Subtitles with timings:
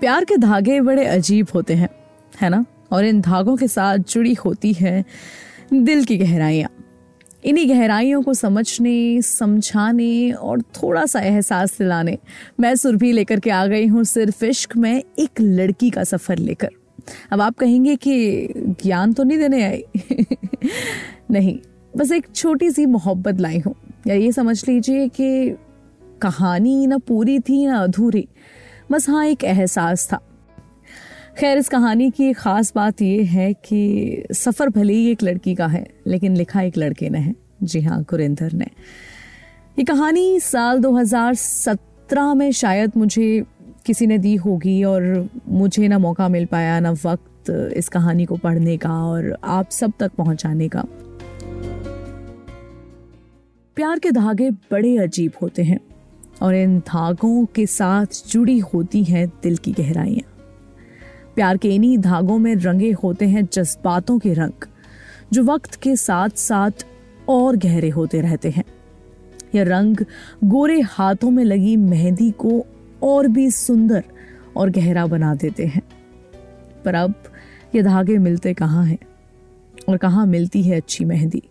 [0.00, 1.88] प्यार के धागे बड़े अजीब होते हैं,
[2.40, 2.64] है ना?
[2.92, 5.04] और इन धागों के साथ जुड़ी होती है
[5.74, 6.70] दिल की गहराइयाँ।
[7.44, 12.18] इन्हीं गहराइयों को समझने, समझाने और थोड़ा सा एहसास दिलाने
[12.60, 16.70] मैं सुरभि लेकर के आ गई हूँ सिर्फ़ इश्क में एक लड़की का सफ़र लेकर।
[17.32, 19.84] अब आप कहेंगे कि ज्ञान तो नहीं देने आई?
[21.30, 21.58] नहीं,
[21.96, 23.74] बस एक छोटी सी मोहब्बत लाई हूँ।
[24.06, 25.56] या ये समझ लीजिए कि
[26.22, 28.28] कहानी ना पूरी थी ना अधूरी।
[28.92, 30.20] बस हाँ एक एहसास था।
[31.38, 35.66] खैर, इस कहानी की ख़ास बात यह है कि सफ़र भले ही एक लड़की का
[35.66, 38.66] है, लेकिन लिखा एक लड़के ने है। जी हाँ गुरिंदर ने।
[39.78, 43.44] ये कहानी साल 2017 में शायद मुझे
[43.86, 48.36] किसी ने दी होगी और मुझे ना मौका मिल पाया, ना वक्त इस कहानी को
[48.36, 50.84] पढ़ने का और आप सब तक पहुँचाने का।
[53.76, 55.87] प्यार के धागे बड़े अजीब होते हैं।
[56.42, 60.34] और इन धागों के साथ जुड़ी होती हैं दिल की गहराइयाँ।
[61.34, 64.66] प्यार के इन्हीं धागों में रंगे होते हैं जज्बातों के रंग,
[65.32, 66.70] जो वक्त के साथ साथ
[67.28, 68.64] और गहरे होते रहते हैं।
[69.54, 69.96] यह रंग
[70.44, 72.66] गोरे हाथों में लगी मेहंदी को
[73.02, 74.04] और भी सुंदर
[74.56, 75.82] और गहरा बना देते हैं।
[76.84, 77.14] पर अब
[77.74, 78.98] ये धागे मिलते कहाँ हैं?
[79.88, 81.42] और कहाँ मिलती है अच्छी मेहंदी?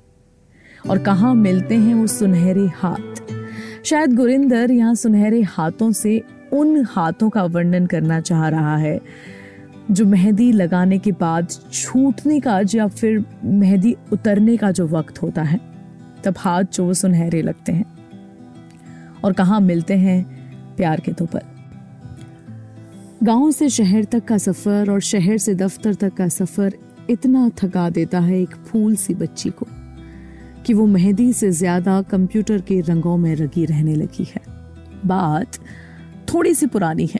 [0.89, 3.26] और कहाँ मिलते हैं वो सुनहरे हाथ?
[3.83, 6.21] शायद गुरिंदर यहाँ सुनहरे हाथों से
[6.53, 8.99] उन हाथों का वर्णन करना चाह रहा है,
[9.91, 15.43] जो मेहंदी लगाने के बाद छूटने का या फिर मेहंदी उतरने का जो वक्त होता
[15.43, 15.59] है,
[16.23, 17.85] तब हाथ जो वो सुनहरे लगते हैं।
[19.23, 20.23] और कहाँ मिलते हैं
[20.77, 21.41] प्यार के दो पल
[23.23, 26.73] गाँव से शहर तक का सफ़र और शहर से दफ्तर तक का सफ़र
[27.09, 29.67] इतना थका देता है एक फूल सी बच्ची को।
[30.67, 34.41] कि वो मेहंदी से ज़्यादा कंप्यूटर के रंगों में रगी रहने लगी है।
[35.05, 35.57] बात
[36.27, 37.19] थोड़ी सी पुरानी है,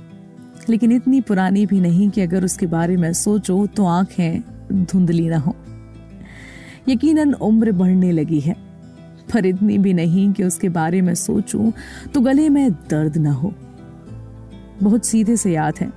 [0.70, 5.38] लेकिन इतनी पुरानी भी नहीं कि अगर उसके बारे में सोचो तो आँखें धुंधली ना
[5.38, 5.56] हो।
[6.90, 8.56] यकीनन उम्र बढ़ने लगी है,
[9.34, 11.72] पर इतनी भी नहीं कि उसके बारे में सोचूं
[12.14, 13.54] तो गले में दर्द ना हो।
[14.84, 15.92] बहुत सीधे से याद है,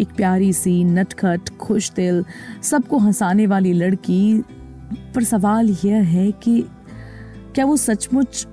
[0.00, 2.24] एक प्यारी सी नटखट, खुश दिल,
[2.62, 4.42] सबको हंसाने वाली लड़की
[5.14, 6.66] पर सवाल यह है कि
[7.54, 8.46] क्या वो सचमुच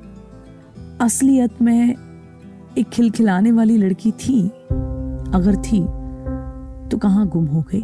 [1.01, 1.95] असलियत में
[2.77, 4.47] एक खिलखिलाने वाली लड़की थी?
[5.33, 5.79] अगर थी
[6.89, 7.83] तो कहाँ गुम हो गई?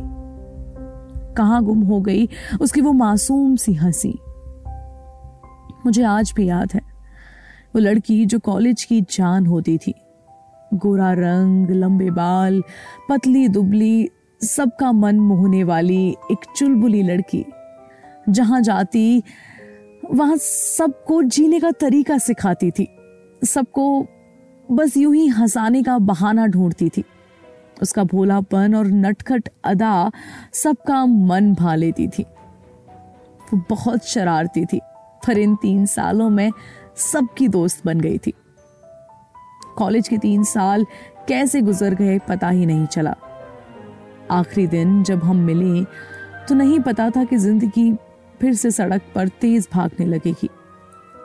[1.34, 2.30] कहाँ गुम हो गई?
[2.62, 4.20] उसकी वो मासूम सी हँसी।
[5.86, 6.82] मुझे आज भी याद है,
[7.76, 9.94] वो लड़की जो कॉलेज की जान होती थी।
[10.74, 12.64] गोरा रंग, लंबे बाल,
[13.10, 14.10] पतली दुबली,
[14.42, 17.46] सबका मन मोहने वाली एक चुलबुली लड़की।
[18.30, 19.24] जहाँ जाती,
[20.12, 22.88] वहाँ सबको जीने का तरीका सिखाती थी।
[23.46, 24.06] सबको
[24.72, 27.04] बस यूँ ही हंसाने का बहाना ढूंढती थी।
[27.82, 30.12] उसका भोलापन और नटखट अदा
[30.54, 32.24] सबका मन भा लेती थी।
[33.54, 34.80] वो बहुत शरारती थी।
[35.28, 36.52] पर इन तीन सालों में
[36.96, 38.34] सबकी दोस्त बन गई थी।
[39.78, 40.86] कॉलेज के तीन साल
[41.28, 43.16] कैसे गुजर गए पता ही नहीं चला।
[44.32, 45.84] आखिरी दिन जब हम मिले
[46.48, 47.92] तो नहीं पता था कि ज़िंदगी
[48.44, 50.50] फिर से सड़क पर तेज भागने लगेगी।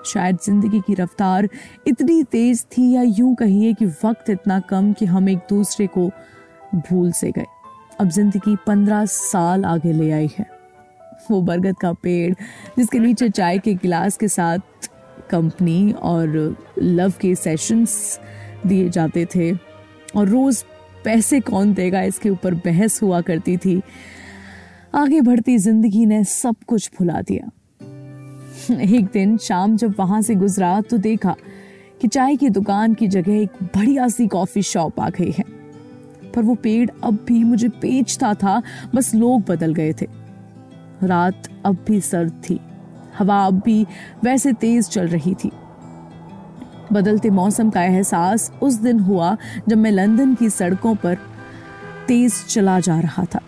[0.06, 1.48] शायद ज़िंदगी की रफ्तार
[1.86, 6.06] इतनी तेज थी या यूँ कहिए कि वक्त इतना कम कि हम एक दूसरे को
[6.76, 7.46] भूल से गए।
[8.00, 10.46] अब ज़िंदगी पंद्रह साल आगे ले आई है।
[11.30, 12.34] वो बरगद का पेड़
[12.78, 14.88] जिसके नीचे चाय के गिलास के साथ
[15.30, 18.18] कंपनी और लव के सेशंस
[18.66, 19.52] दिए जाते थे।
[20.16, 20.64] और रोज
[21.04, 23.80] पैसे कौन देगा इसके ऊपर बहस हुआ करती थी।
[24.94, 27.50] आगे बढ़ती ज़िंदगी ने सब कुछ भुला दिया।
[28.84, 31.34] एक दिन शाम जब वहाँ से गुजरा तो देखा
[32.00, 35.44] कि चाय की दुकान की जगह एक बढ़िया सी कॉफ़ी शॉप आ गई है।
[36.34, 38.62] पर वो पेड़ अब भी मुझे बेचता था,
[38.94, 40.06] बस लोग बदल गए थे।
[41.02, 42.58] रात अब भी सर्द थी,
[43.18, 43.86] हवा अब भी
[44.24, 45.50] वैसे तेज चल रही थी।
[46.92, 49.36] बदलते मौसम का एहसास उस दिन हुआ
[49.68, 51.18] जब मैं लंदन की सड़कों पर
[52.08, 53.40] तेज चला जा रहा था।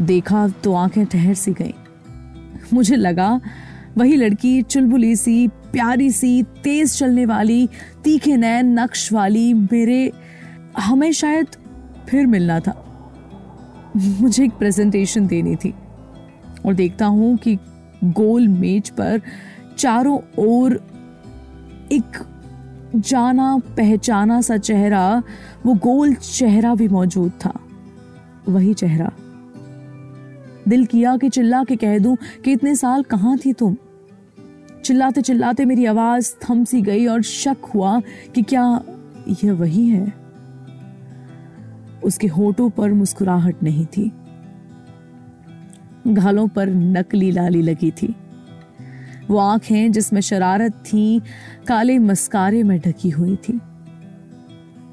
[0.00, 1.74] देखा तो आँखें ठहर सी गई।
[2.74, 3.40] मुझे लगा,
[3.98, 7.68] वही लड़की चुलबुली सी, प्यारी सी, तेज चलने वाली,
[8.04, 10.12] तीखे नैन नक्श वाली, मेरे,
[10.78, 11.46] हमें शायद
[12.08, 12.86] फिर मिलना था।
[13.96, 15.74] मुझे एक प्रेजेंटेशन देनी थी
[16.66, 17.58] और देखता हूँ कि
[18.04, 19.20] गोल मेज पर
[19.78, 20.74] चारों ओर
[21.92, 22.26] एक
[22.96, 25.22] जाना पहचाना सा चेहरा,
[25.66, 27.52] वो गोल चेहरा भी मौजूद था।
[28.48, 29.12] वही चेहरा
[30.70, 33.76] दिल किया कि चिल्ला के कह दूँ कि इतने साल कहाँ थी तुम?
[34.84, 38.00] चिल्लाते चिल्लाते मेरी आवाज़ थम सी गई और शक हुआ
[38.34, 38.82] कि क्या
[39.44, 40.12] यह वही है।
[42.04, 44.12] उसके होठों पर मुस्कुराहट नहीं थी।
[46.06, 48.16] गालों पर नकली लाली लगी थी।
[49.28, 51.20] वो आँखें जिसमें शरारत थी,
[51.66, 53.60] काले मस्कारे में ढकी हुई थी।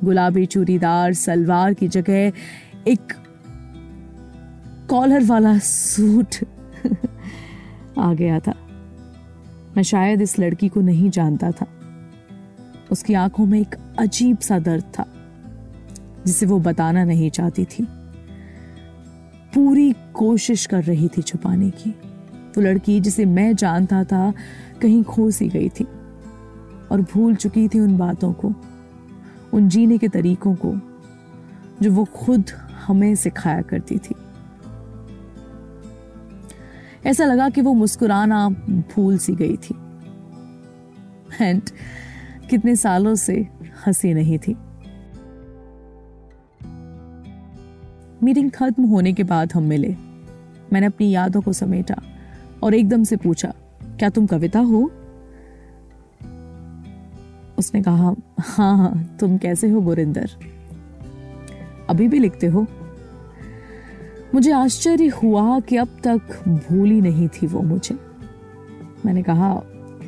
[0.04, 2.32] गुलाबी चूड़ीदार सलवार की जगह
[2.88, 3.14] एक
[4.90, 6.36] कॉलर वाला सूट।
[8.00, 8.54] आ गया था
[9.78, 11.68] मैं शायद इस लड़की को नहीं जानता था।
[12.92, 15.06] उसकी आँखों में एक अजीब सा दर्द था,
[16.26, 17.88] जिसे वो बताना नहीं चाहती थी।
[19.54, 21.92] पूरी कोशिश कर रही थी छुपाने की।
[22.56, 24.34] तो लड़की जिसे मैं जानता था,
[24.82, 25.84] कहीं खो सी गई थी
[26.92, 28.54] और भूल चुकी थी उन बातों को,
[29.54, 30.74] उन जीने के तरीकों को,
[31.82, 32.50] जो वो खुद
[32.88, 34.16] हमें सिखाया करती थी।
[37.08, 39.76] ऐसा लगा कि वो मुस्कुराना भूल सी गई थी।
[41.42, 41.62] एंड
[42.50, 43.48] कितने सालों से
[43.88, 44.56] हँसी नहीं थी।
[48.24, 49.96] मीटिंग खत्म होने के बाद हम मिले।
[50.74, 51.96] मैंने अपनी यादों को समेटा
[52.64, 53.54] और एकदम से पूछा,
[53.84, 54.92] क्या तुम कविता हो?
[57.58, 60.30] उसने कहा हाँ हाँ तुम कैसे हो, गुरिंदर?
[61.90, 62.68] अभी भी लिखते हो?
[64.38, 66.18] मुझे आश्चर्य हुआ कि अब तक
[66.48, 67.98] भूली नहीं थी वो मुझे।
[69.06, 69.64] मैंने कहा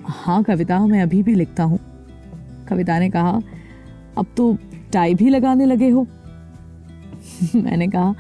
[0.06, 1.80] हाँ कविता, मैं अभी भी लिखता हूँ।
[2.68, 3.42] कविता ने कहा,
[4.18, 4.58] अब तो
[4.94, 6.08] टाई भी लगाने लगे हो।
[7.56, 8.16] मैंने कहा,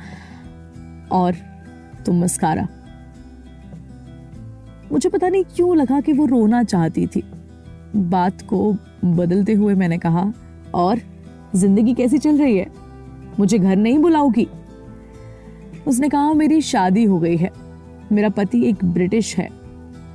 [1.11, 1.35] और
[2.05, 2.67] तुम मस्कारा।
[4.91, 7.23] मुझे पता नहीं क्यों लगा कि वो रोना चाहती थी।
[7.95, 8.75] बात को
[9.05, 10.33] बदलते हुए मैंने कहा,
[10.73, 10.99] और
[11.55, 12.67] ज़िंदगी कैसी चल रही है?
[13.39, 14.47] मुझे घर नहीं बुलाओगी?
[15.87, 17.51] उसने कहा, मेरी शादी हो गई है।
[18.11, 19.49] मेरा पति एक ब्रिटिश है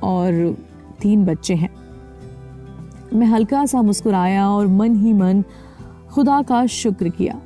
[0.03, 0.57] और
[1.01, 1.69] तीन बच्चे हैं।
[3.13, 5.43] मैं हल्का सा मुस्कुराया और मन ही मन
[6.11, 7.41] खुदा का शुक्र किया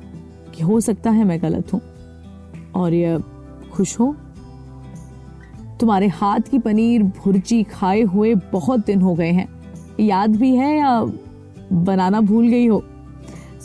[0.54, 1.80] कि हो सकता है मैं गलत हूँ।
[2.74, 3.22] और यह
[3.72, 4.16] खुश हो।
[5.80, 9.48] तुम्हारे हाथ की पनीर भुर्जी खाए हुए बहुत दिन हो गए हैं।
[10.00, 11.06] याद भी है या
[11.72, 12.84] बनाना भूल गई हो?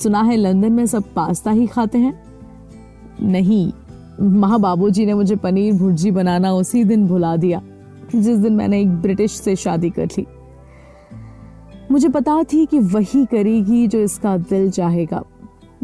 [0.04, 2.24] सुना है लंदन में सब पास्ता ही खाते हैं?
[3.22, 3.72] नहीं।
[4.22, 7.62] माँ बाबूजी ने मुझे पनीर भुर्जी बनाना उसी दिन भुला दिया,
[8.16, 10.28] जिस दिन मैंने एक ब्रिटिश से शादी कर ली।
[11.92, 15.24] मुझे पता थी कि वही करेगी जो इसका दिल चाहेगा,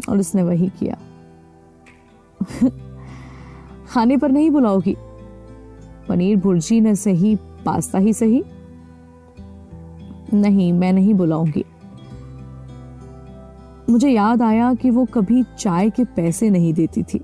[0.08, 0.98] और उसने वही किया।
[3.88, 4.96] खाने पर नहीं बुलाओगी।
[6.08, 8.44] पनीर भुर्जी न सही, पास्ता ही सही?
[10.34, 11.64] नहीं, मैं नहीं बुलाऊँगी।
[13.90, 17.20] मुझे याद आया कि वो कभी चाय के पैसे नहीं देती थी।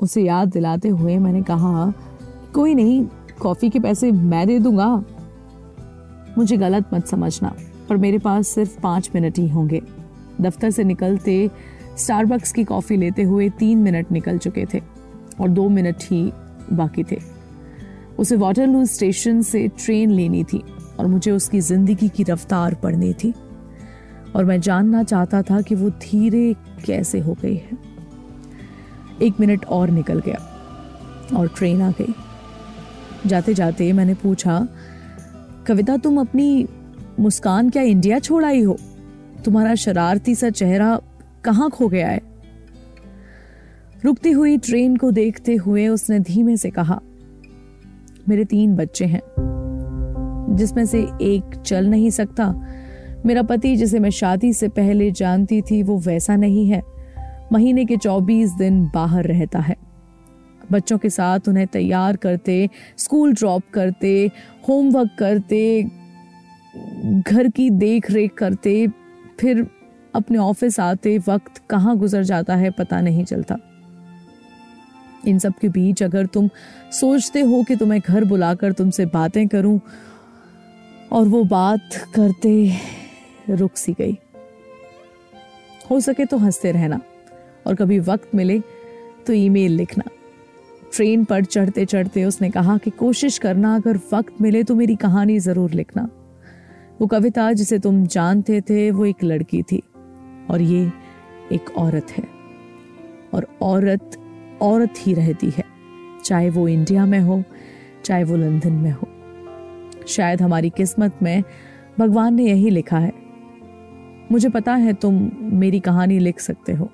[0.00, 1.92] उसे याद दिलाते हुए मैंने कहा,
[2.54, 3.04] कोई नहीं,
[3.40, 5.04] कॉफ़ी के पैसे मैं दे दूँगा।
[6.38, 7.54] मुझे गलत मत समझना,
[7.88, 9.82] पर मेरे पास सिर्फ़ पाँच मिनट ही होंगे।
[10.40, 11.50] दफ्तर से निकलते
[11.98, 14.80] स्टारबक्स की कॉफ़ी लेते हुए तीन मिनट निकल चुके थे,
[15.40, 16.32] और दो मिनट ही
[16.72, 17.18] बाकी थे।
[18.18, 20.62] उसे वाटरलू स्टेशन से ट्रेन लेनी थी,
[20.98, 23.32] और मुझे उसकी ज़िंदगी की रफ्तार पढ़नी थी।
[24.36, 26.54] और मैं जानना चाहता था कि वो धीरे
[26.86, 27.93] कैसे हो गई है।
[29.22, 30.38] एक मिनट और निकल गया
[31.36, 32.14] और ट्रेन आ गई।
[33.26, 34.68] जाते जाते मैंने पूछा,
[35.66, 36.66] कविता, तुम अपनी
[37.20, 38.76] मुस्कान क्या इंडिया छोड़ आई हो?
[39.44, 41.00] तुम्हारा शरारती सा चेहरा
[41.44, 42.20] कहाँ खो गया है?
[44.04, 47.00] रुकती हुई ट्रेन को देखते हुए उसने धीमे से कहा,
[48.28, 49.20] मेरे तीन बच्चे हैं,
[50.56, 52.54] जिसमें से एक चल नहीं सकता।
[53.26, 56.82] मेरा पति, जिसे मैं शादी से पहले जानती थी, वो वैसा नहीं है।
[57.52, 59.76] महीने के चौबीस दिन बाहर रहता है।
[60.72, 64.30] बच्चों के साथ उन्हें तैयार करते स्कूल ड्रॉप करते
[64.68, 65.82] होमवर्क करते,
[67.20, 68.86] घर की देख रेख करते,
[69.40, 69.66] फिर
[70.14, 73.56] अपने ऑफ़िस आते, वक्त कहाँ गुजर जाता है पता नहीं चलता।
[75.26, 76.48] इन सब के बीच अगर तुम
[76.92, 79.80] सोचते हो कि तुम्हें घर बुलाकर तुमसे बातें करूँ,
[81.12, 82.72] और वो बात करते
[83.50, 84.18] रुक सी गई।
[85.90, 87.00] हो सके तो हँसते रहना।
[87.66, 88.58] और कभी वक्त मिले
[89.26, 90.04] तो ईमेल लिखना।
[90.92, 95.38] ट्रेन पर चढ़ते चढ़ते उसने कहा कि कोशिश करना, अगर वक्त मिले तो मेरी कहानी
[95.38, 96.08] ज़रूर लिखना।
[97.00, 99.82] वो कविता जिसे तुम जानते थे, वो एक लड़की थी
[100.50, 100.90] और ये
[101.52, 102.24] एक औरत है।
[103.34, 104.16] और औरत
[104.62, 105.64] औरत ही रहती है,
[106.24, 107.42] चाहे वो इंडिया में हो,
[108.04, 109.08] चाहे वो लंदन में हो।
[110.08, 111.42] शायद हमारी किस्मत में
[111.98, 113.12] भगवान ने यही लिखा है।
[114.32, 116.90] मुझे पता है तुम मेरी कहानी लिख सकते हो।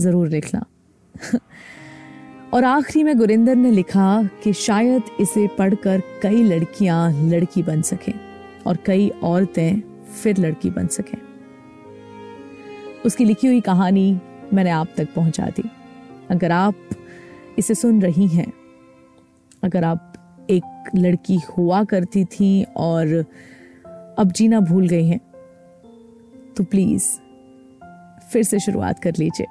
[0.00, 0.64] ज़रूर लिखना
[2.54, 8.12] और आखिरी में गुरिंदर ने लिखा कि शायद इसे पढ़कर कई लड़कियाँ लड़की बन सकें
[8.66, 9.80] और कई औरतें
[10.22, 11.18] फिर लड़की बन सकें।
[13.04, 14.20] उसकी लिखी हुई कहानी
[14.54, 15.68] मैंने आप तक पहुँचा दी।
[16.30, 16.74] अगर आप
[17.58, 18.52] इसे सुन रही हैं,
[19.62, 20.12] अगर आप
[20.50, 23.24] एक लड़की हुआ करती थी और
[24.18, 25.20] अब जीना भूल गई हैं
[26.56, 27.08] तो प्लीज़
[28.32, 29.46] फिर से शुरुआत कर लीजिए।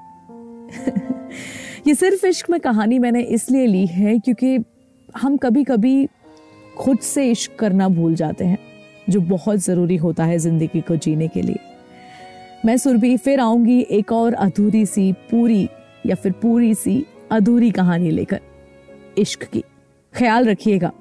[1.87, 4.57] ये सिर्फ़ इश्क में कहानी मैंने इसलिए ली है क्योंकि
[5.17, 6.07] हम कभी कभी
[6.77, 8.57] खुद से इश्क करना भूल जाते हैं,
[9.09, 11.59] जो बहुत ज़रूरी होता है ज़िंदगी को जीने के लिए।
[12.65, 15.67] मैं सुरभि, फिर आऊँगी एक और अधूरी सी पूरी
[16.05, 18.39] या फिर पूरी सी अधूरी कहानी लेकर,
[19.17, 19.63] इश्क की।
[20.13, 20.91] ख्याल रखिएगा।